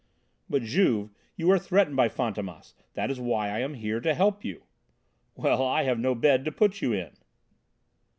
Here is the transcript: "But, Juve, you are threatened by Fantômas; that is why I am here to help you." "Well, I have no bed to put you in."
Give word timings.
"But, 0.49 0.63
Juve, 0.63 1.11
you 1.35 1.51
are 1.51 1.59
threatened 1.59 1.95
by 1.95 2.09
Fantômas; 2.09 2.73
that 2.95 3.11
is 3.11 3.19
why 3.19 3.49
I 3.51 3.59
am 3.59 3.75
here 3.75 3.99
to 4.01 4.15
help 4.15 4.43
you." 4.43 4.63
"Well, 5.35 5.63
I 5.63 5.83
have 5.83 5.99
no 5.99 6.15
bed 6.15 6.43
to 6.45 6.51
put 6.51 6.81
you 6.81 6.91
in." 6.91 7.11